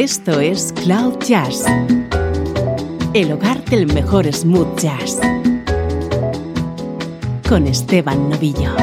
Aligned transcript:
Esto 0.00 0.38
es 0.38 0.72
Cloud 0.84 1.18
Jazz, 1.26 1.64
el 3.14 3.32
hogar 3.32 3.64
del 3.64 3.92
mejor 3.92 4.32
smooth 4.32 4.78
jazz, 4.78 5.18
con 7.48 7.66
Esteban 7.66 8.30
Novillo. 8.30 8.76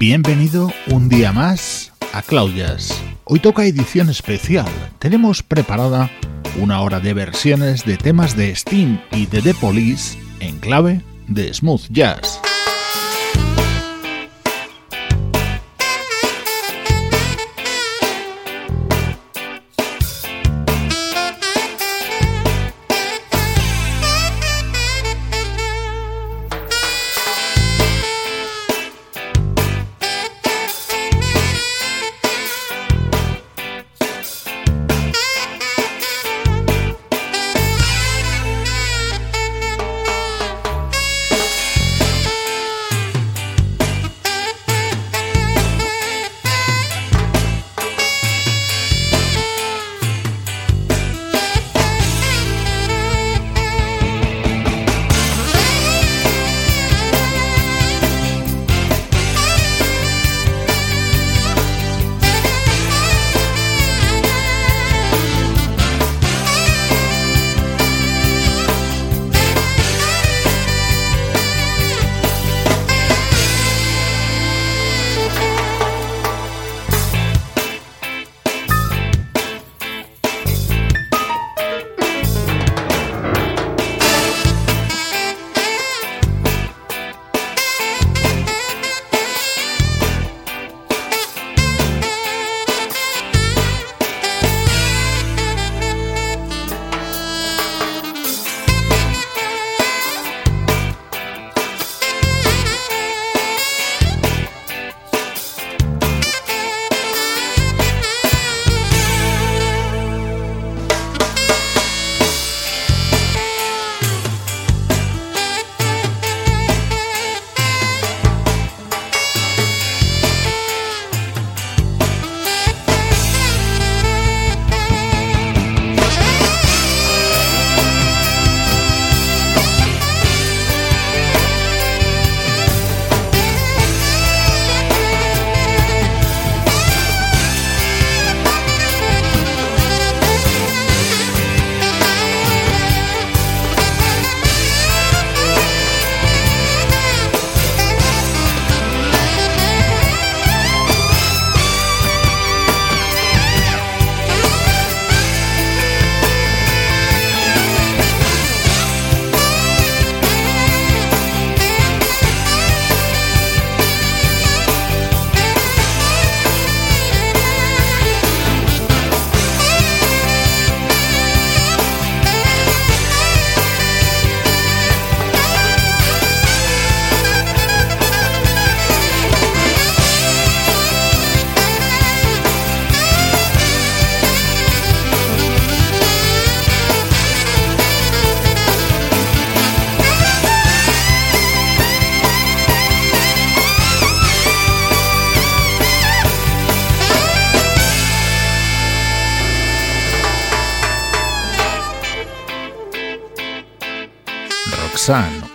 Bienvenido 0.00 0.72
un 0.90 1.10
día 1.10 1.32
más 1.32 1.92
a 2.14 2.22
Cloud 2.22 2.54
Jazz. 2.54 2.98
Hoy 3.24 3.38
toca 3.38 3.66
edición 3.66 4.08
especial. 4.08 4.64
Tenemos 4.98 5.42
preparada 5.42 6.10
una 6.58 6.80
hora 6.80 7.00
de 7.00 7.12
versiones 7.12 7.84
de 7.84 7.98
temas 7.98 8.34
de 8.34 8.56
Steam 8.56 8.98
y 9.12 9.26
de 9.26 9.42
The 9.42 9.52
Police 9.52 10.16
en 10.40 10.58
clave 10.58 11.02
de 11.28 11.52
smooth 11.52 11.82
jazz. 11.90 12.40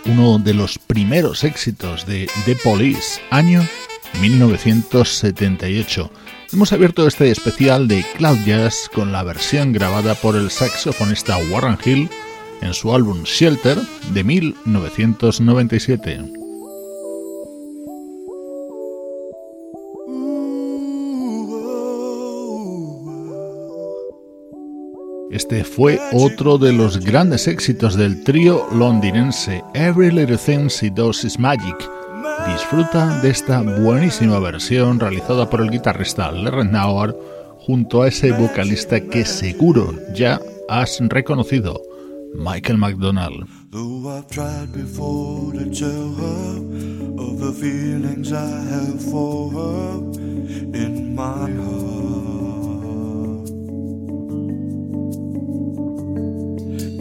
Uno 0.06 0.38
de 0.38 0.54
los 0.54 0.78
primeros 0.78 1.42
éxitos 1.42 2.06
de 2.06 2.30
The 2.44 2.54
Police, 2.54 3.20
año 3.30 3.66
1978. 4.20 6.08
Hemos 6.52 6.72
abierto 6.72 7.08
este 7.08 7.32
especial 7.32 7.88
de 7.88 8.04
Cloud 8.16 8.38
Jazz 8.46 8.88
con 8.94 9.10
la 9.10 9.24
versión 9.24 9.72
grabada 9.72 10.14
por 10.14 10.36
el 10.36 10.52
saxofonista 10.52 11.36
Warren 11.50 11.78
Hill 11.84 12.08
en 12.60 12.74
su 12.74 12.94
álbum 12.94 13.24
Shelter 13.24 13.76
de 14.12 14.22
1997. 14.22 16.39
Este 25.30 25.62
fue 25.62 26.00
otro 26.12 26.58
de 26.58 26.72
los 26.72 26.98
grandes 26.98 27.46
éxitos 27.46 27.94
del 27.96 28.24
trío 28.24 28.66
londinense 28.72 29.62
Every 29.74 30.10
Little 30.10 30.36
Thing 30.36 30.66
She 30.66 30.90
Does 30.90 31.22
Is 31.22 31.38
Magic. 31.38 31.76
Disfruta 32.52 33.20
de 33.20 33.30
esta 33.30 33.62
buenísima 33.62 34.40
versión 34.40 34.98
realizada 34.98 35.48
por 35.48 35.60
el 35.60 35.70
guitarrista 35.70 36.32
Larry 36.32 36.66
Nauer 36.66 37.14
junto 37.58 38.02
a 38.02 38.08
ese 38.08 38.32
vocalista 38.32 39.00
que 39.00 39.24
seguro 39.24 39.94
ya 40.14 40.40
has 40.68 40.98
reconocido, 41.00 41.80
Michael 42.34 42.78
McDonald. 42.78 43.46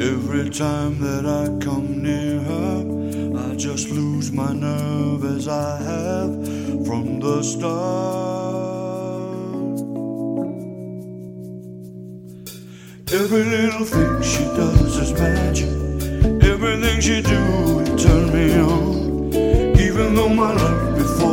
Every 0.02 0.50
time 0.50 0.98
that 1.02 1.26
I 1.26 1.44
come 1.62 2.02
near 2.02 2.40
her, 2.40 3.52
I 3.52 3.56
just 3.58 3.90
lose 3.90 4.32
my 4.32 4.54
nerve 4.54 5.26
as 5.26 5.50
I 5.50 5.78
have 5.78 6.32
from 6.88 7.20
the 7.20 7.44
start. 7.44 7.70
Every 13.12 13.44
little 13.44 13.84
thing 13.84 14.22
she 14.22 14.46
does 14.56 14.96
is 14.96 15.12
magic. 15.12 15.68
Everything 16.44 17.02
she 17.02 17.22
do, 17.22 17.80
it 17.82 18.00
turn 18.00 18.32
me 18.32 18.54
on. 18.58 19.34
Even 19.78 20.16
though 20.16 20.30
my 20.30 20.54
life 20.54 20.98
before 20.98 21.30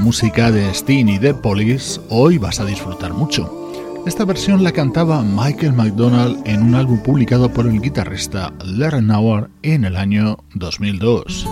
Música 0.00 0.50
de 0.50 0.74
Steen 0.74 1.08
y 1.08 1.20
The 1.20 1.32
Police, 1.32 2.00
hoy 2.08 2.38
vas 2.38 2.58
a 2.58 2.64
disfrutar 2.64 3.14
mucho. 3.14 3.70
Esta 4.04 4.24
versión 4.24 4.64
la 4.64 4.72
cantaba 4.72 5.22
Michael 5.22 5.74
McDonald 5.74 6.42
en 6.44 6.62
un 6.62 6.74
álbum 6.74 7.00
publicado 7.00 7.52
por 7.52 7.66
el 7.66 7.80
guitarrista 7.80 8.52
Larry 8.64 9.00
Nauer 9.00 9.48
en 9.62 9.84
el 9.84 9.96
año 9.96 10.38
2002. 10.54 11.46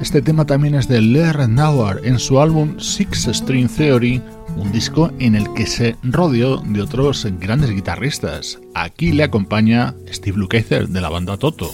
Este 0.00 0.22
tema 0.22 0.46
también 0.46 0.74
es 0.74 0.88
de 0.88 1.02
Larry 1.02 1.48
Nauer 1.48 2.00
en 2.04 2.18
su 2.18 2.40
álbum 2.40 2.80
Six 2.80 3.28
String 3.30 3.68
Theory 3.68 4.22
un 4.58 4.72
disco 4.72 5.10
en 5.18 5.34
el 5.34 5.52
que 5.54 5.66
se 5.66 5.96
rodeó 6.02 6.58
de 6.58 6.82
otros 6.82 7.26
grandes 7.38 7.70
guitarristas. 7.70 8.58
Aquí 8.74 9.12
le 9.12 9.24
acompaña 9.24 9.94
Steve 10.12 10.38
Lukather 10.38 10.88
de 10.88 11.00
la 11.00 11.08
banda 11.08 11.36
Toto. 11.36 11.70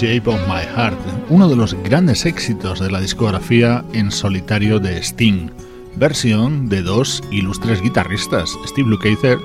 Shape 0.00 0.30
of 0.30 0.40
My 0.48 0.62
Heart, 0.62 0.98
uno 1.28 1.46
de 1.46 1.56
los 1.56 1.74
grandes 1.74 2.24
éxitos 2.24 2.80
de 2.80 2.90
la 2.90 3.02
discografía 3.02 3.84
en 3.92 4.10
solitario 4.10 4.78
de 4.78 4.96
Sting, 4.96 5.50
versión 5.96 6.70
de 6.70 6.80
dos 6.80 7.22
ilustres 7.30 7.82
guitarristas, 7.82 8.50
Steve 8.66 8.88
Lukather 8.88 9.36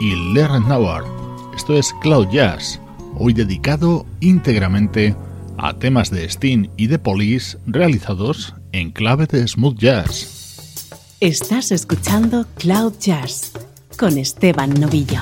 y 0.00 0.34
Larry 0.34 0.64
Nauer. 0.64 1.04
Esto 1.54 1.76
es 1.78 1.92
Cloud 2.02 2.26
Jazz, 2.32 2.80
hoy 3.20 3.34
dedicado 3.34 4.04
íntegramente 4.18 5.14
a 5.56 5.74
temas 5.74 6.10
de 6.10 6.24
Sting 6.24 6.70
y 6.76 6.88
de 6.88 6.98
Police 6.98 7.56
realizados 7.68 8.56
en 8.72 8.90
clave 8.90 9.26
de 9.26 9.46
smooth 9.46 9.78
jazz. 9.78 10.88
Estás 11.20 11.70
escuchando 11.70 12.46
Cloud 12.56 12.94
Jazz 12.98 13.52
con 13.96 14.18
Esteban 14.18 14.74
Novillo. 14.74 15.20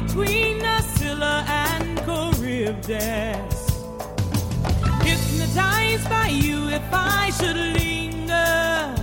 Between 0.00 0.60
Scylla 0.94 1.44
and 1.48 1.98
Charybdis. 2.06 3.58
Hypnotized 5.02 6.08
by 6.08 6.28
you 6.28 6.68
if 6.68 6.88
I 6.92 7.30
should 7.38 7.56
linger, 7.56 8.94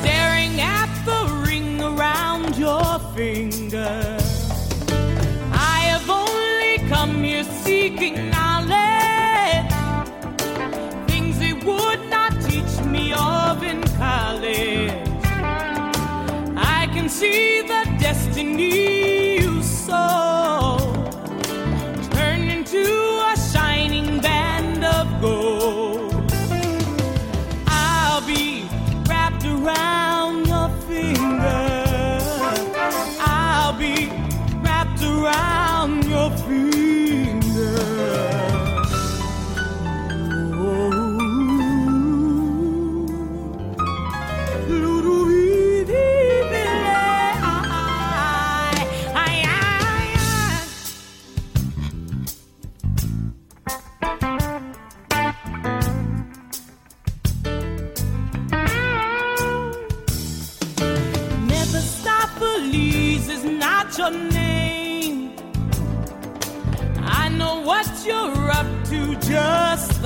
staring 0.00 0.60
at 0.60 0.90
the 1.08 1.20
ring 1.46 1.80
around 1.80 2.56
your 2.56 2.98
finger. 3.14 4.18
I 5.52 5.78
have 5.92 6.08
only 6.10 6.88
come 6.90 7.24
here 7.24 7.44
seeking 7.44 8.16
knowledge, 8.30 9.72
things 11.08 11.38
they 11.38 11.54
would 11.54 12.02
not 12.10 12.32
teach 12.42 12.74
me 12.84 13.14
of 13.14 13.62
in 13.62 13.80
college. 14.04 14.92
I 16.78 16.88
can 16.92 17.08
see 17.08 17.62
the 17.62 17.82
destiny 17.98 18.95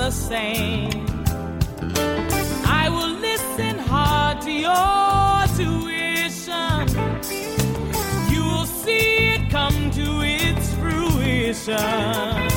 the 0.01 0.09
same. 0.09 1.05
I 2.65 2.89
will 2.89 3.19
listen 3.19 3.77
hard 3.77 4.41
to 4.41 4.51
your 4.51 5.45
tuition. 5.57 6.87
You 8.33 8.43
will 8.43 8.65
see 8.65 9.35
it 9.35 9.51
come 9.51 9.91
to 9.91 10.07
its 10.23 10.73
fruition. 10.81 12.50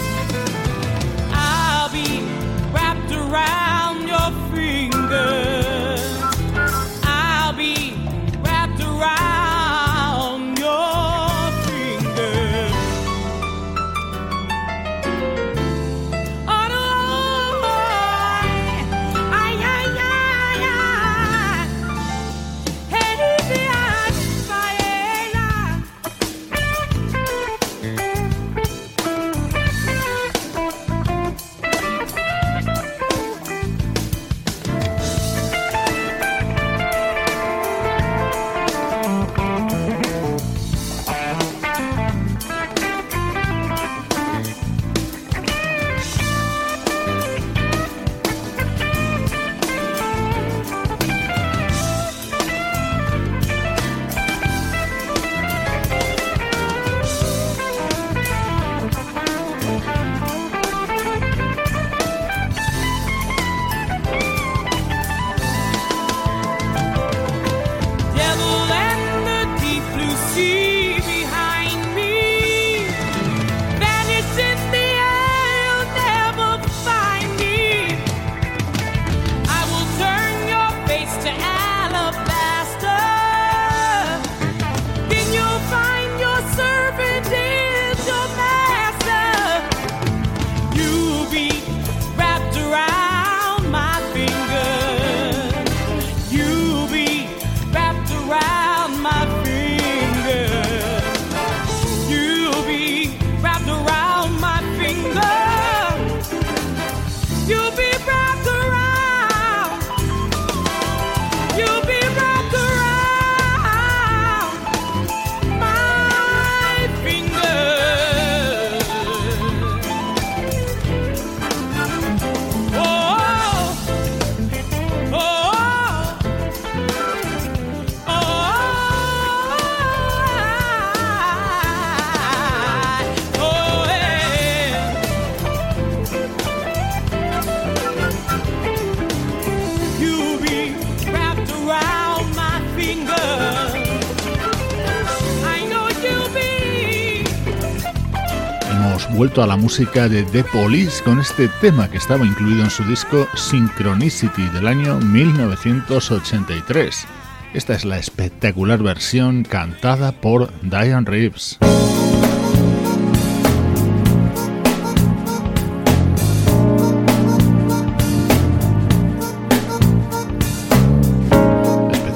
Vuelto 149.25 149.43
a 149.43 149.47
la 149.47 149.57
música 149.57 150.07
de 150.07 150.23
The 150.23 150.45
Police 150.45 151.03
con 151.03 151.19
este 151.19 151.49
tema 151.63 151.91
que 151.91 151.97
estaba 151.97 152.27
incluido 152.27 152.63
en 152.63 152.69
su 152.69 152.85
disco 152.85 153.27
Synchronicity 153.35 154.49
del 154.49 154.67
año 154.67 155.01
1983. 155.01 157.07
Esta 157.55 157.73
es 157.73 157.87
la 157.87 157.97
espectacular 157.97 158.83
versión 158.83 159.45
cantada 159.45 160.13
por 160.13 160.53
Diane 160.61 161.07
Reeves. 161.07 161.59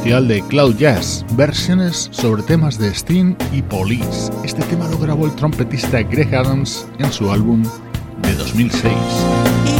De 0.08 0.42
Cloud 0.48 0.76
Jazz, 0.76 1.22
versiones 1.36 2.08
sobre 2.12 2.42
temas 2.42 2.78
de 2.78 2.88
Sting 2.88 3.36
y 3.52 3.60
Police. 3.60 4.32
Este 4.42 4.62
tema 4.62 4.88
lo 4.88 4.96
grabó 4.96 5.26
el 5.26 5.34
trompetista 5.34 6.02
Greg 6.02 6.34
Adams 6.34 6.86
en 6.98 7.12
su 7.12 7.30
álbum 7.30 7.62
de 8.22 8.34
2006. 8.36 9.77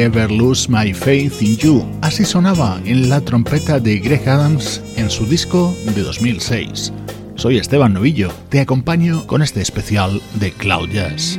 Ever 0.00 0.30
Lose 0.30 0.66
My 0.70 0.94
Faith 0.94 1.42
in 1.42 1.56
You. 1.56 1.84
Así 2.00 2.24
sonaba 2.24 2.80
en 2.84 3.10
la 3.10 3.20
trompeta 3.20 3.78
de 3.78 3.98
Greg 3.98 4.26
Adams 4.28 4.80
en 4.96 5.10
su 5.10 5.26
disco 5.26 5.74
de 5.94 6.02
2006. 6.02 6.92
Soy 7.34 7.58
Esteban 7.58 7.92
Novillo, 7.92 8.30
te 8.48 8.60
acompaño 8.60 9.26
con 9.26 9.42
este 9.42 9.60
especial 9.60 10.22
de 10.34 10.52
Cloud 10.52 10.88
Jazz. 10.90 11.38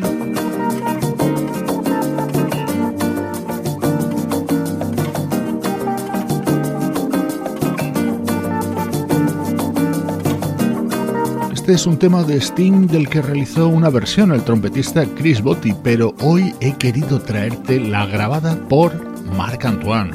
Este 11.71 11.84
es 11.84 11.88
un 11.88 11.97
tema 11.97 12.23
de 12.23 12.36
Sting 12.36 12.88
del 12.88 13.07
que 13.07 13.21
realizó 13.21 13.69
una 13.69 13.89
versión 13.89 14.34
el 14.34 14.43
trompetista 14.43 15.05
Chris 15.05 15.41
Botti, 15.41 15.73
pero 15.81 16.13
hoy 16.19 16.53
he 16.60 16.73
querido 16.73 17.21
traerte 17.21 17.79
la 17.79 18.05
grabada 18.07 18.57
por 18.67 18.93
Marc 19.38 19.63
Antoine. 19.63 20.12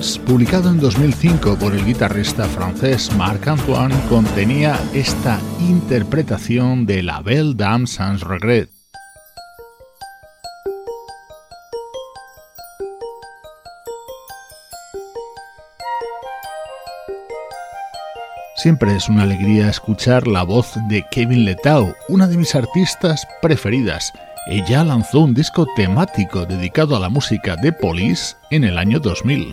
Times, 0.00 0.18
publicado 0.18 0.70
en 0.70 0.80
2005 0.80 1.56
por 1.58 1.74
el 1.74 1.84
guitarrista 1.84 2.44
francés 2.44 3.10
Marc 3.16 3.46
Antoine, 3.48 3.94
contenía 4.08 4.78
esta 4.94 5.38
interpretación 5.60 6.86
de 6.86 7.02
La 7.02 7.20
Belle 7.20 7.54
Dame 7.54 7.86
Sans 7.86 8.22
Regret. 8.22 8.70
Siempre 18.56 18.94
es 18.94 19.08
una 19.08 19.22
alegría 19.22 19.68
escuchar 19.68 20.26
la 20.26 20.42
voz 20.42 20.74
de 20.88 21.04
Kevin 21.10 21.44
Letao, 21.44 21.94
una 22.08 22.26
de 22.26 22.36
mis 22.36 22.54
artistas 22.54 23.26
preferidas. 23.40 24.12
Ella 24.46 24.84
lanzó 24.84 25.20
un 25.20 25.34
disco 25.34 25.66
temático 25.76 26.44
dedicado 26.44 26.96
a 26.96 27.00
la 27.00 27.08
música 27.08 27.56
de 27.56 27.72
Police 27.72 28.36
en 28.50 28.64
el 28.64 28.78
año 28.78 29.00
2000. 29.00 29.52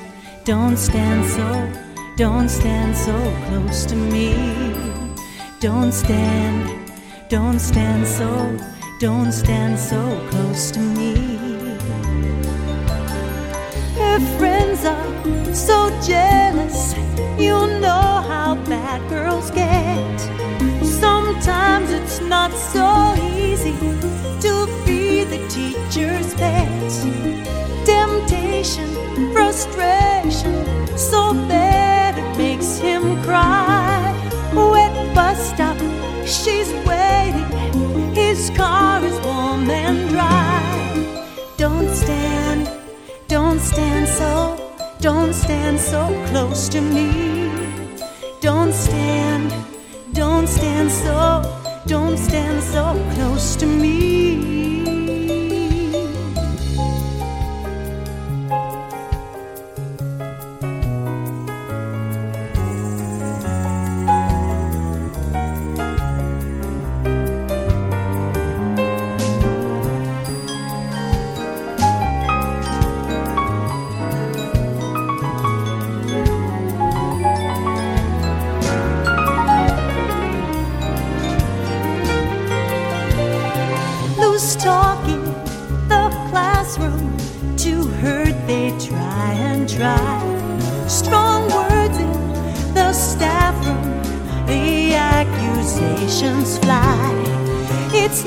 don't 0.43 0.77
stand 0.77 1.25
so, 1.29 1.71
don't 2.17 2.49
stand 2.49 2.95
so 2.97 3.13
close 3.47 3.85
to 3.85 3.95
me. 3.95 4.33
Don't 5.59 5.91
stand, 5.91 6.91
don't 7.29 7.59
stand 7.59 8.07
so, 8.07 8.57
don't 8.99 9.31
stand 9.31 9.77
so 9.77 10.01
close 10.31 10.71
to 10.71 10.79
me. 10.79 11.13
Her 13.95 14.19
friends 14.39 14.83
are 14.83 15.53
so 15.53 15.89
jealous, 16.01 16.95
you 17.37 17.55
know 17.79 18.23
how 18.31 18.55
bad 18.67 19.07
girls 19.09 19.51
get. 19.51 20.19
Sometimes 20.83 21.91
it's 21.91 22.19
not 22.21 22.51
so 22.51 23.13
easy 23.37 23.77
to 24.41 24.67
be 24.85 25.23
the 25.23 25.47
teacher's 25.49 26.33
pet. 26.33 26.91
Temptation, 27.85 29.30
frustration, 29.51 30.65
so 30.97 31.33
bad 31.49 32.17
it 32.17 32.37
makes 32.37 32.77
him 32.77 33.21
cry. 33.21 33.99
Wet 34.53 34.95
bus 35.13 35.49
stop, 35.49 35.77
she's 36.25 36.71
waiting. 36.87 38.15
His 38.15 38.49
car 38.51 39.03
is 39.03 39.19
warm 39.25 39.69
and 39.69 40.09
dry. 40.09 40.61
Don't 41.57 41.89
stand, 41.89 42.69
don't 43.27 43.59
stand 43.59 44.07
so, 44.07 44.57
don't 45.01 45.33
stand 45.33 45.77
so 45.79 46.01
close 46.29 46.69
to 46.69 46.79
me. 46.79 47.51
Don't 48.39 48.73
stand, 48.73 49.53
don't 50.13 50.47
stand 50.47 50.89
so, 50.89 51.19
don't 51.87 52.17
stand 52.17 52.63
so 52.63 52.85
close 53.15 53.57
to 53.57 53.65
me. 53.65 54.10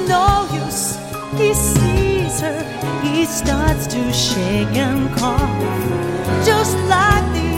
no 0.09 0.47
use. 0.53 0.97
He 1.37 1.53
sees 1.55 2.41
her, 2.41 2.63
he 3.03 3.25
starts 3.25 3.87
to 3.89 4.13
shake 4.13 4.77
and 4.77 5.15
cough, 5.17 6.45
just 6.45 6.77
like 6.89 7.27
the 7.35 7.53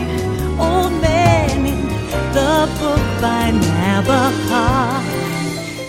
old 0.59 0.93
man 1.03 1.67
in 1.67 1.83
the 2.33 2.69
book 2.81 3.05
by 3.21 3.51
Nabokov. 3.53 5.05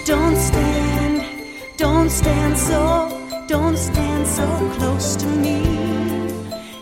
Don't 0.05 0.35
stand, 0.35 1.23
don't 1.77 2.09
stand 2.09 2.57
so, 2.57 2.83
don't 3.47 3.77
stand 3.77 4.27
so 4.27 4.45
close 4.77 5.15
to 5.15 5.25
me. 5.25 5.59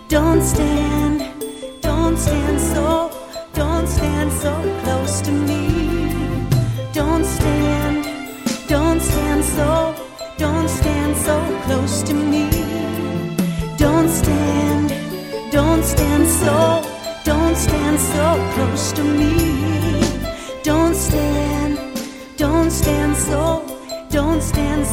Don't 0.08 0.42
stand, 0.42 1.20
don't 1.82 2.18
stand 2.18 2.60
so, 2.60 3.12
don't 3.54 3.88
stand 3.88 4.32
so 4.32 4.54
close 4.84 5.22
to 5.22 5.32
me. 5.32 5.65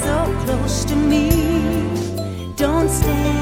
so 0.05 0.35
close 0.45 0.85
to 0.85 0.97
me. 0.97 1.31
Don't 2.57 2.89
stand. 2.89 3.42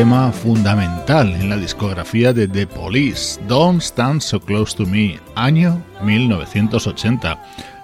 Tema 0.00 0.32
fundamental 0.32 1.30
en 1.34 1.50
la 1.50 1.58
discografía 1.58 2.32
de 2.32 2.48
The 2.48 2.66
Police, 2.66 3.38
Don't 3.46 3.82
Stand 3.82 4.22
So 4.22 4.40
Close 4.40 4.74
to 4.74 4.86
Me, 4.86 5.20
año 5.34 5.84
1980. 6.02 7.38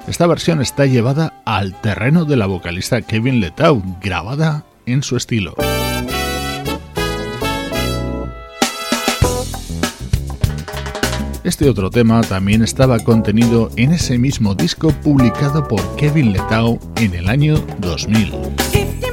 Esta 0.09 0.27
versión 0.27 0.63
está 0.63 0.87
llevada 0.87 1.35
al 1.45 1.79
terreno 1.83 2.25
de 2.25 2.37
la 2.37 2.47
vocalista 2.47 3.03
Kevin 3.03 3.41
Letau, 3.41 3.83
grabada 4.01 4.65
en 4.87 5.03
su 5.03 5.19
estilo. 5.19 5.57
Este 11.45 11.69
otro 11.69 11.91
tema 11.91 12.23
también 12.23 12.63
estaba 12.63 12.99
contenido 13.01 13.71
en 13.77 13.93
ese 13.93 14.17
mismo 14.17 14.55
disco 14.55 14.89
publicado 14.89 15.69
por 15.69 15.97
Kevin 15.97 16.33
Letau 16.33 16.81
en 16.97 17.13
el 17.13 17.29
año 17.29 17.57
2000. 17.81 19.06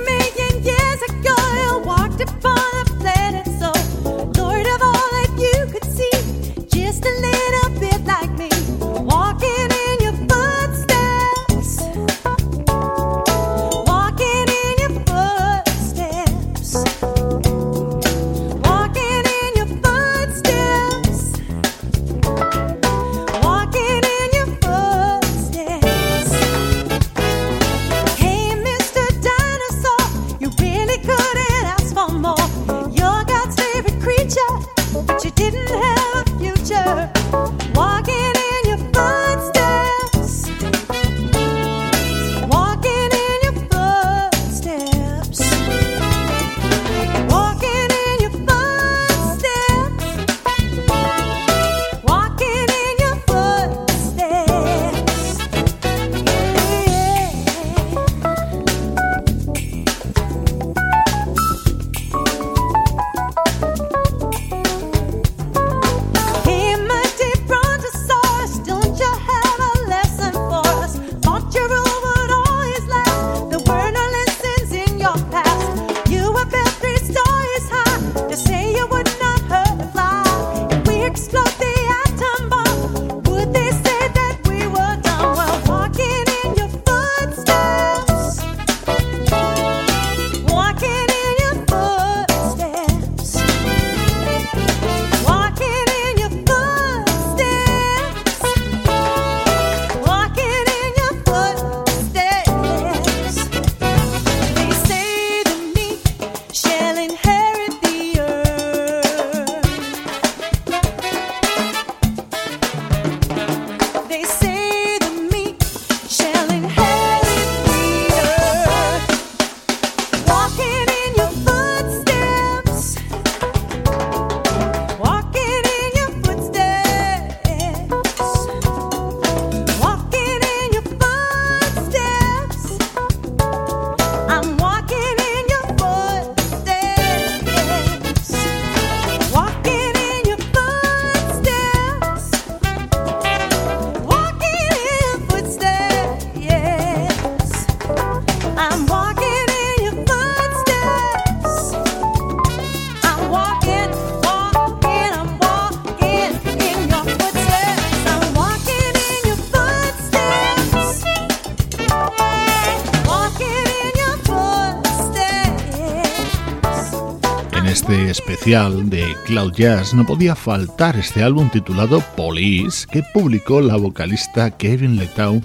De 168.45 169.15
Cloud 169.25 169.53
Jazz 169.53 169.93
no 169.93 170.05
podía 170.05 170.35
faltar 170.35 170.97
este 170.97 171.23
álbum 171.23 171.49
titulado 171.49 172.03
Police 172.17 172.85
que 172.91 173.01
publicó 173.13 173.61
la 173.61 173.77
vocalista 173.77 174.51
Kevin 174.51 174.97
Letau 174.97 175.41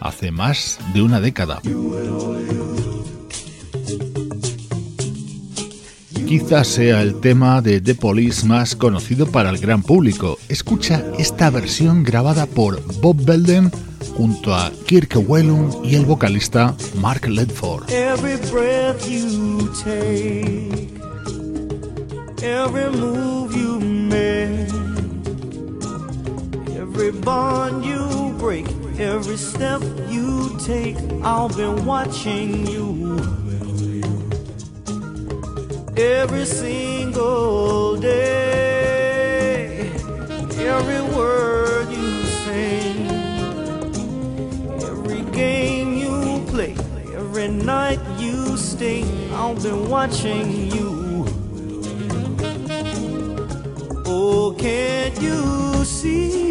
hace 0.00 0.30
más 0.30 0.78
de 0.94 1.02
una 1.02 1.20
década. 1.20 1.60
Quizás 6.26 6.68
sea 6.68 7.02
el 7.02 7.20
tema 7.20 7.60
de 7.60 7.82
The 7.82 7.94
Police 7.94 8.46
más 8.46 8.74
conocido 8.74 9.26
para 9.26 9.50
el 9.50 9.58
gran 9.58 9.82
público. 9.82 10.38
Escucha 10.48 11.04
esta 11.18 11.50
versión 11.50 12.02
grabada 12.02 12.46
por 12.46 12.82
Bob 13.02 13.22
Belden 13.26 13.70
junto 14.16 14.54
a 14.54 14.72
Kirk 14.86 15.22
Whelan 15.28 15.70
y 15.84 15.96
el 15.96 16.06
vocalista 16.06 16.74
Mark 16.94 17.28
Ledford. 17.28 17.90
Every 22.42 22.88
move 22.90 23.54
you 23.56 23.80
make, 23.80 24.68
every 26.76 27.10
bond 27.10 27.84
you 27.84 28.34
break, 28.38 28.66
every 28.98 29.36
step 29.36 29.82
you 30.08 30.56
take, 30.64 30.96
I'll 31.22 31.48
be 31.48 31.66
watching 31.82 32.66
you. 32.66 33.18
Every 35.96 36.44
single 36.44 37.96
day, 37.96 39.90
every 40.58 41.02
word 41.16 41.90
you 41.90 42.22
sing, 42.44 43.08
every 44.80 45.22
game 45.32 45.94
you 45.94 46.44
play, 46.46 46.76
every 47.16 47.48
night 47.48 47.98
you 48.20 48.56
stay, 48.56 49.02
I'll 49.32 49.56
be 49.56 49.72
watching 49.72 50.70
you. 50.70 51.07
Oh, 54.30 54.52
can't 54.52 55.18
you 55.22 55.84
see? 55.86 56.47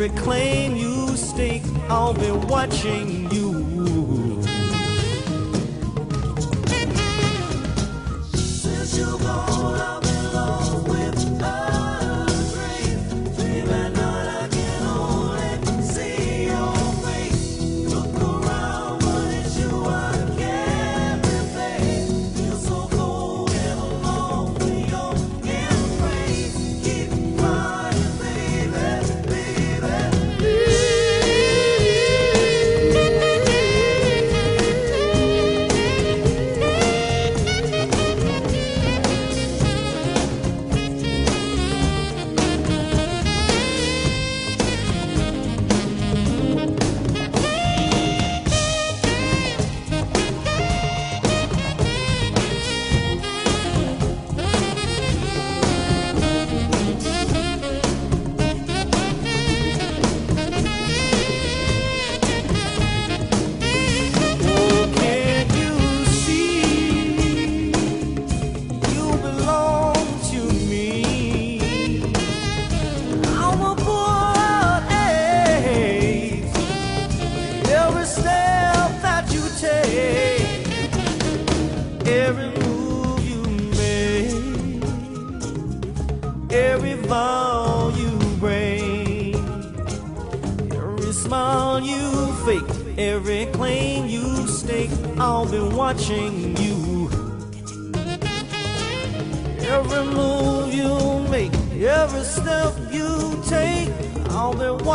Every 0.00 0.16
claim 0.16 0.76
you 0.76 1.16
stake, 1.16 1.64
I'll 1.88 2.14
be 2.14 2.30
watching 2.30 3.17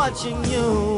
watching 0.04 0.44
you, 0.52 0.93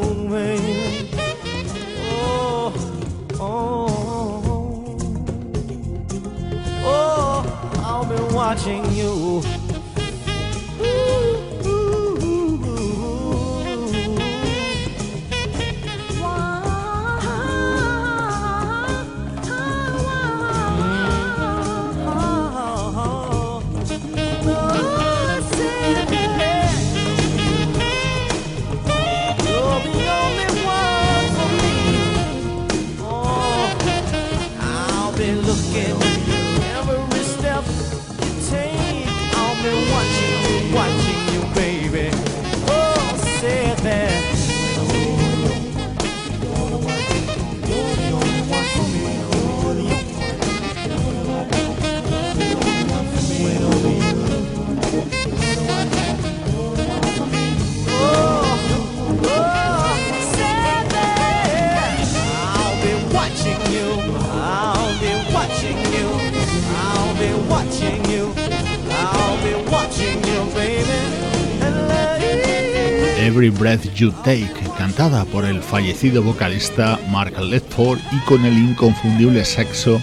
You 73.83 74.11
Take, 74.23 74.51
cantada 74.77 75.25
por 75.25 75.45
el 75.45 75.61
fallecido 75.61 76.23
vocalista 76.23 76.99
Mark 77.09 77.39
Ledford 77.39 77.99
y 78.11 78.19
con 78.25 78.45
el 78.45 78.57
inconfundible 78.57 79.43
saxo 79.45 80.01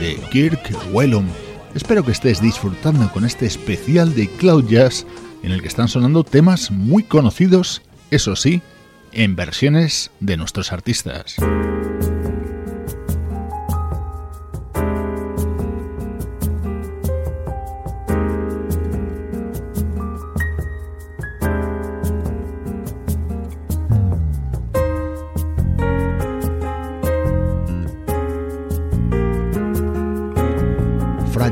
de 0.00 0.16
Kirk 0.30 0.60
Whelan. 0.92 1.28
Espero 1.74 2.04
que 2.04 2.12
estés 2.12 2.40
disfrutando 2.40 3.10
con 3.12 3.24
este 3.24 3.46
especial 3.46 4.14
de 4.14 4.28
Cloud 4.28 4.68
Jazz 4.68 5.06
en 5.42 5.52
el 5.52 5.62
que 5.62 5.68
están 5.68 5.88
sonando 5.88 6.24
temas 6.24 6.70
muy 6.70 7.02
conocidos, 7.02 7.82
eso 8.10 8.36
sí, 8.36 8.62
en 9.12 9.36
versiones 9.36 10.10
de 10.20 10.36
nuestros 10.36 10.72
artistas. 10.72 11.36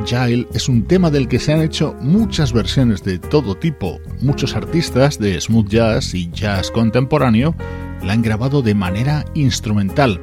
Es 0.07 0.69
un 0.69 0.85
tema 0.85 1.11
del 1.11 1.27
que 1.27 1.41
se 1.41 1.53
han 1.53 1.63
hecho 1.63 1.97
muchas 2.01 2.53
versiones 2.53 3.03
de 3.03 3.19
todo 3.19 3.57
tipo. 3.57 3.99
Muchos 4.21 4.55
artistas 4.55 5.19
de 5.19 5.41
smooth 5.41 5.69
jazz 5.69 6.15
y 6.15 6.31
jazz 6.31 6.71
contemporáneo 6.71 7.57
la 8.05 8.13
han 8.13 8.23
grabado 8.23 8.63
de 8.63 8.77
manera 8.77 9.25
instrumental. 9.35 10.21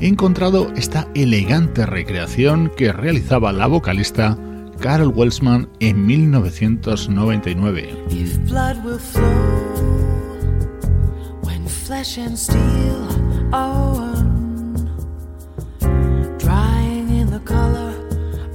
He 0.00 0.06
encontrado 0.06 0.70
esta 0.76 1.08
elegante 1.14 1.86
recreación 1.86 2.70
que 2.76 2.92
realizaba 2.92 3.52
la 3.52 3.68
vocalista 3.68 4.36
Carol 4.80 5.08
Welsman 5.08 5.70
en 5.80 6.04
1999. 6.04 7.88
If 8.10 8.36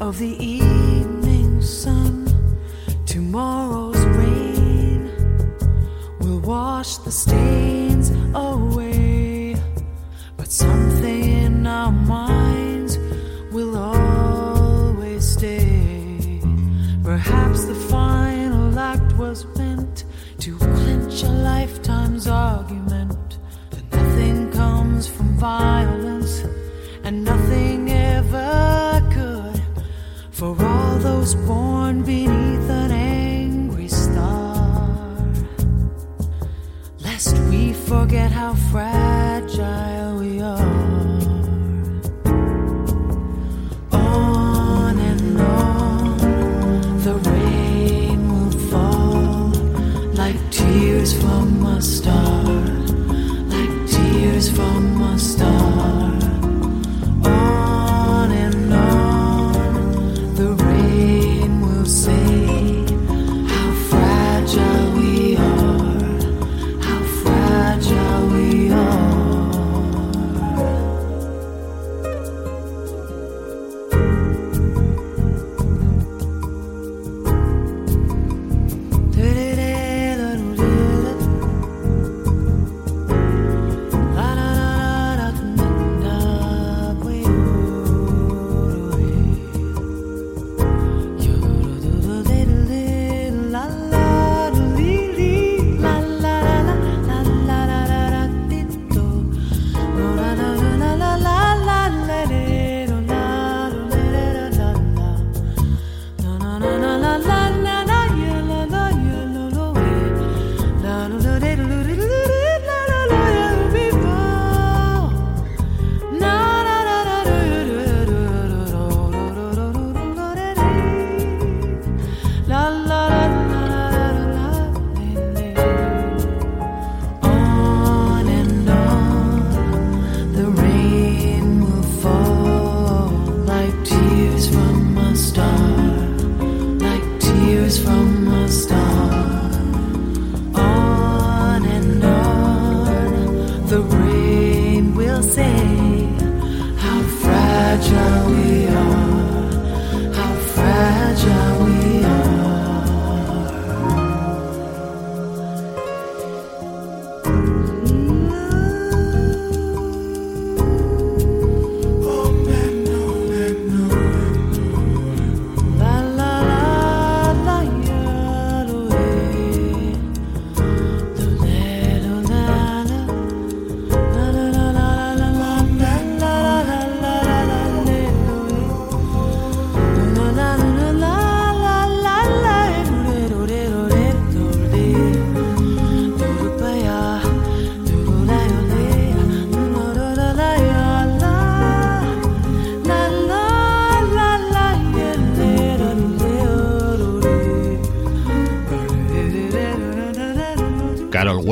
of 0.08 0.20
the 0.20 0.41
evening 0.41 1.62
sun, 1.62 2.26
tomorrow's 3.05 3.99
rain 4.05 5.12
will 6.22 6.39
wash 6.39 6.95
the 6.99 7.12
stains 7.12 8.12
away, 8.34 9.58
but 10.38 10.49
something 10.49 11.26
in 11.26 11.68
our 11.68 11.91
minds 11.91 12.97
will 13.51 13.76
always 13.76 15.28
stay. 15.28 16.39
Perhaps 17.03 17.66
the 17.66 17.76
final 17.76 18.80
act 18.80 19.12
was 19.18 19.43
meant 19.58 20.05
to 20.39 20.58
clinch 20.58 21.24
a 21.24 21.30
lifetime's 21.30 22.28
argument 22.30 23.39
that 23.72 23.91
nothing 23.91 24.49
comes 24.53 25.05
from 25.05 25.38
violence 25.38 26.45
and 27.03 27.26
nothing 27.26 27.91
ever. 27.91 28.87
For 30.38 30.56
all 30.64 31.00
those 31.00 31.34
born 31.34 32.04
beneath 32.04 32.70
an 32.70 32.92
angry 32.92 33.88
star, 33.88 35.18
lest 37.00 37.36
we 37.50 37.74
forget 37.74 38.30
how 38.32 38.54
fragile 38.54 40.20
we 40.20 40.40
are. 40.40 40.76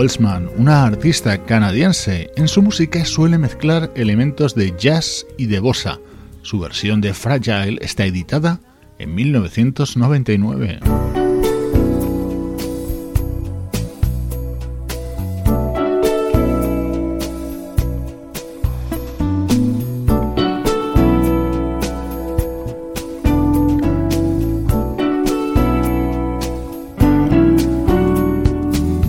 Welsman, 0.05 0.51
una 0.55 0.85
artista 0.85 1.35
canadiense, 1.45 2.29
en 2.35 2.47
su 2.47 2.61
música 2.61 3.03
suele 3.05 3.39
mezclar 3.39 3.91
elementos 3.95 4.53
de 4.53 4.71
jazz 4.77 5.25
y 5.35 5.47
de 5.47 5.59
bossa. 5.59 5.99
Su 6.43 6.59
versión 6.59 7.01
de 7.01 7.15
Fragile 7.15 7.79
está 7.81 8.05
editada 8.05 8.59
en 8.99 9.15
1999. 9.15 11.24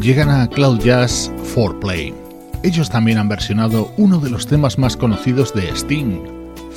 Llegan 0.07 0.30
a 0.30 0.46
Cloud 0.46 0.78
Jazz 0.84 1.32
4Play. 1.52 2.14
Ellos 2.62 2.88
también 2.88 3.18
han 3.18 3.28
versionado 3.28 3.92
uno 3.96 4.20
de 4.20 4.30
los 4.30 4.46
temas 4.46 4.78
más 4.78 4.96
conocidos 4.96 5.52
de 5.52 5.68
Sting, 5.70 6.20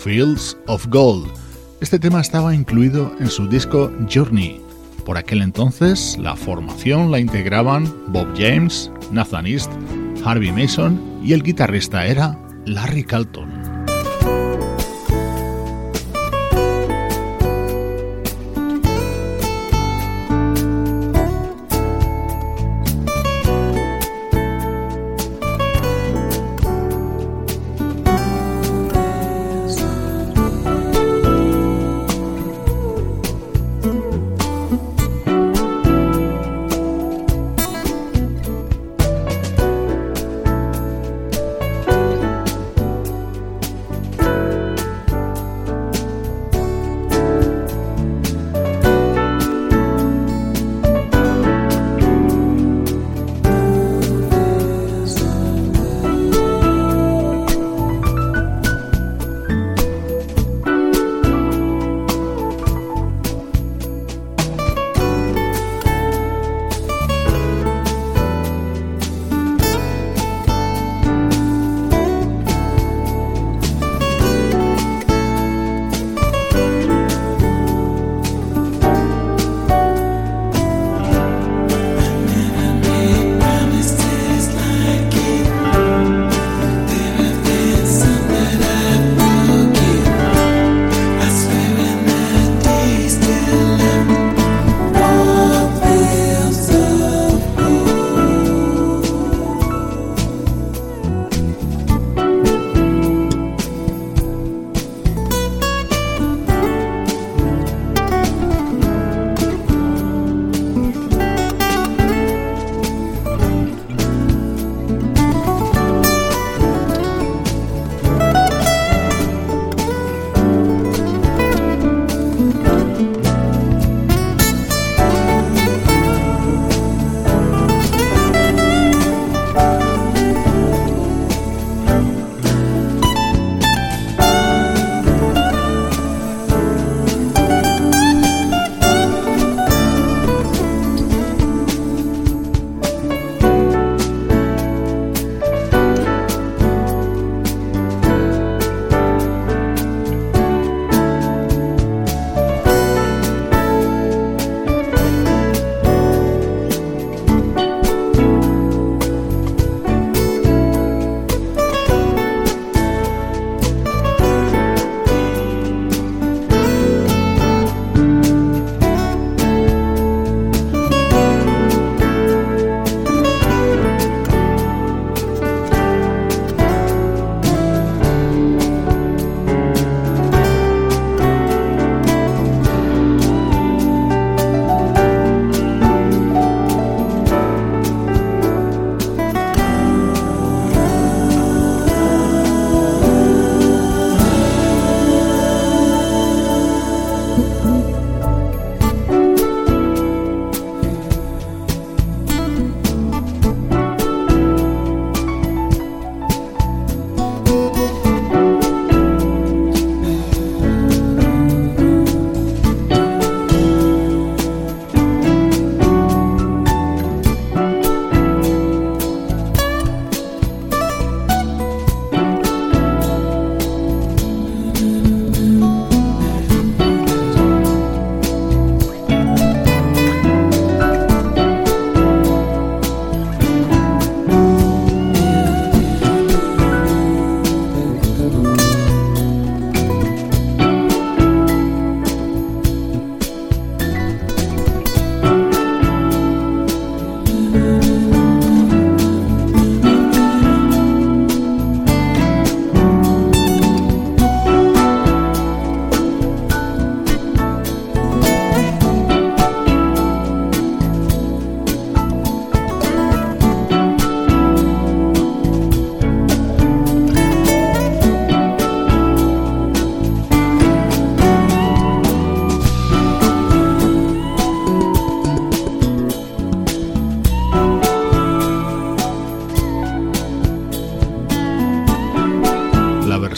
Fields 0.03 0.57
of 0.65 0.87
Gold. 0.87 1.29
Este 1.79 1.99
tema 1.99 2.21
estaba 2.21 2.55
incluido 2.55 3.13
en 3.19 3.29
su 3.29 3.47
disco 3.47 3.91
Journey. 4.11 4.59
Por 5.05 5.15
aquel 5.15 5.43
entonces, 5.43 6.17
la 6.19 6.35
formación 6.35 7.11
la 7.11 7.19
integraban 7.19 7.93
Bob 8.07 8.29
James, 8.35 8.91
Nathan 9.11 9.45
East, 9.45 9.71
Harvey 10.25 10.51
Mason 10.51 10.99
y 11.23 11.33
el 11.33 11.43
guitarrista 11.43 12.07
era 12.07 12.35
Larry 12.65 13.03
Carlton. 13.03 13.58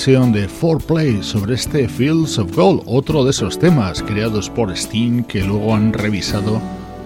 De 0.08 0.50
4Play 0.50 1.22
sobre 1.22 1.54
este 1.54 1.88
Fields 1.88 2.40
of 2.40 2.56
Gold, 2.56 2.82
otro 2.88 3.24
de 3.24 3.30
esos 3.30 3.60
temas 3.60 4.02
creados 4.02 4.50
por 4.50 4.72
Sting 4.72 5.22
que 5.26 5.44
luego 5.44 5.76
han 5.76 5.94
revisado 5.94 6.60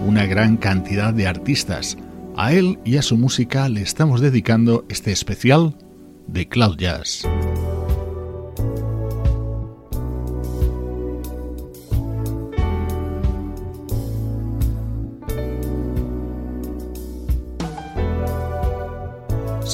una 0.06 0.24
gran 0.24 0.56
cantidad 0.56 1.12
de 1.12 1.26
artistas. 1.26 1.98
A 2.36 2.54
él 2.54 2.78
y 2.86 2.96
a 2.96 3.02
su 3.02 3.18
música 3.18 3.68
le 3.68 3.82
estamos 3.82 4.22
dedicando 4.22 4.86
este 4.88 5.12
especial 5.12 5.76
de 6.26 6.48
Cloud 6.48 6.78
Jazz. 6.78 7.28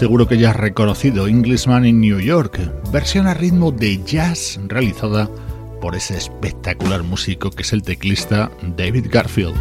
Seguro 0.02 0.26
que 0.26 0.36
ya 0.36 0.50
has 0.50 0.56
reconocido 0.56 1.28
Englishman 1.28 1.86
in 1.86 2.00
New 2.00 2.18
York, 2.18 2.58
versión 2.90 3.28
a 3.28 3.34
ritmo 3.34 3.70
de 3.70 4.02
jazz 4.02 4.58
realizada 4.66 5.30
por 5.80 5.94
ese 5.94 6.16
espectacular 6.16 7.04
músico 7.04 7.50
que 7.50 7.62
es 7.62 7.72
el 7.72 7.84
teclista 7.84 8.50
David 8.76 9.06
Garfield. 9.08 9.54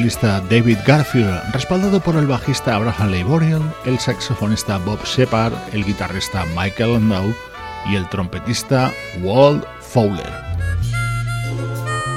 David 0.00 0.78
Garfield, 0.86 1.52
respaldado 1.52 2.00
por 2.00 2.16
el 2.16 2.26
bajista 2.26 2.74
Abraham 2.74 3.10
Leiboriel, 3.10 3.62
el 3.84 3.98
saxofonista 3.98 4.78
Bob 4.78 4.98
Shepard, 5.04 5.52
el 5.74 5.84
guitarrista 5.84 6.46
Michael 6.56 6.94
Landau 6.94 7.34
y 7.90 7.96
el 7.96 8.08
trompetista 8.08 8.92
Walt 9.22 9.62
Fowler. 9.80 10.32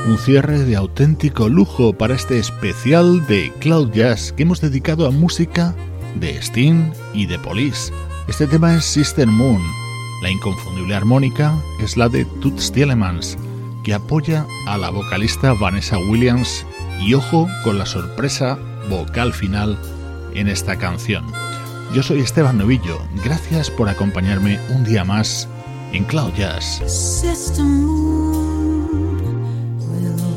Un 0.08 0.18
cierre 0.18 0.60
de 0.60 0.78
auténtico 0.78 1.50
lujo 1.50 1.92
para 1.94 2.16
este 2.16 2.40
especial 2.40 3.28
de 3.28 3.52
Cloud 3.60 3.92
Jazz 3.92 4.32
que 4.32 4.44
hemos 4.44 4.62
dedicado 4.62 5.06
a 5.06 5.12
música 5.12 5.76
de 6.16 6.38
Sting 6.38 6.94
y 7.14 7.26
de 7.26 7.38
Police. 7.38 7.92
Este 8.30 8.48
tema 8.48 8.76
es 8.76 8.86
Sister 8.86 9.28
Moon. 9.28 9.62
La 10.22 10.32
inconfundible 10.32 10.96
armónica 10.96 11.54
es 11.82 11.98
la 11.98 12.08
de 12.08 12.24
Toots 12.42 12.72
Thielemans, 12.72 13.38
que 13.84 13.94
apoya 13.94 14.46
a 14.68 14.78
la 14.78 14.90
vocalista 14.90 15.52
Vanessa 15.54 15.98
Williams 15.98 16.66
y 17.06 17.14
ojo 17.14 17.48
con 17.64 17.78
la 17.78 17.86
sorpresa 17.86 18.58
vocal 18.90 19.34
final 19.34 19.78
en 20.34 20.48
esta 20.48 20.78
canción. 20.78 21.26
Yo 21.94 22.02
soy 22.02 22.22
Esteban 22.22 22.58
Novillo, 22.58 23.00
gracias 23.24 23.70
por 23.70 23.90
acompañarme 23.90 24.60
un 24.70 24.84
día 24.84 25.04
más 25.04 25.48
en 25.92 26.06
Cloud 26.06 26.34
Jazz. 26.34 26.82
Sister 26.88 27.64
Moon 27.64 27.94
will 29.90 30.34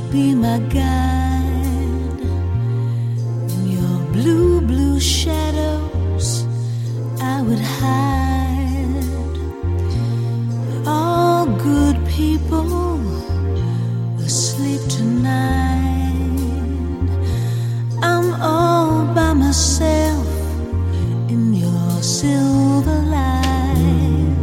all 18.41 19.05
by 19.15 19.33
myself 19.33 20.27
in 21.29 21.55
your 21.55 22.03
silver 22.03 22.99
light. 23.17 24.37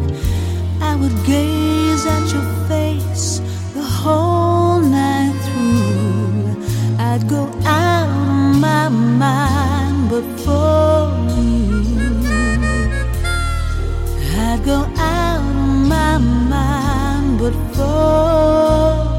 I 0.81 0.95
would 0.95 1.15
gaze 1.25 2.05
at 2.05 2.33
your 2.33 2.47
face 2.67 3.39
the 3.73 3.81
whole 3.81 4.79
night 4.79 5.35
through. 5.45 6.55
I'd 6.99 7.27
go 7.29 7.43
out 7.65 8.09
of 8.09 8.59
my 8.59 8.89
mind, 8.89 10.09
but 10.09 10.25
for 10.43 11.09
you, 11.37 11.83
I'd 14.37 14.61
go 14.65 14.79
out 14.97 15.39
of 15.39 15.87
my 15.87 16.17
mind, 16.17 17.39
but 17.39 17.53
for. 17.75 19.12